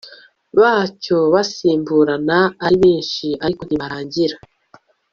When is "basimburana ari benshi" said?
1.33-3.27